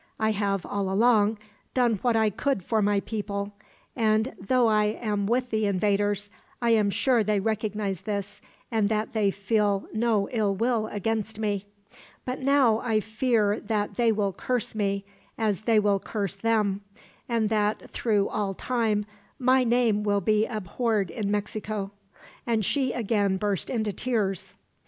I 0.19 0.31
have, 0.31 0.65
all 0.65 0.91
along, 0.91 1.37
done 1.75 1.99
what 2.01 2.15
I 2.15 2.31
could 2.31 2.63
for 2.63 2.81
my 2.81 3.01
people; 3.01 3.53
and 3.95 4.33
though 4.39 4.65
I 4.65 4.85
am 4.85 5.27
with 5.27 5.51
the 5.51 5.67
invaders, 5.67 6.31
I 6.59 6.71
am 6.71 6.89
sure 6.89 7.23
they 7.23 7.39
recognize 7.39 8.01
this, 8.01 8.41
and 8.71 8.89
that 8.89 9.13
they 9.13 9.29
feel 9.29 9.87
no 9.93 10.27
ill 10.31 10.55
will 10.55 10.87
against 10.87 11.37
me. 11.37 11.67
But 12.25 12.39
now 12.39 12.79
I 12.79 12.99
fear 12.99 13.59
that 13.59 13.97
they 13.97 14.11
will 14.11 14.33
curse 14.33 14.73
me, 14.73 15.05
as 15.37 15.61
they 15.65 15.79
will 15.79 15.99
curse 15.99 16.33
them; 16.33 16.81
and 17.29 17.49
that, 17.49 17.91
through 17.91 18.27
all 18.29 18.55
time, 18.55 19.05
my 19.37 19.63
name 19.63 20.01
will 20.01 20.19
be 20.21 20.47
abhorred 20.47 21.11
in 21.11 21.29
Mexico," 21.29 21.91
and 22.47 22.65
she 22.65 22.91
again 22.91 23.37
burst 23.37 23.69
into 23.69 23.93
tears. 23.93 24.55